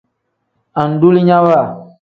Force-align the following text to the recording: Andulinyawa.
Andulinyawa. 0.81 1.57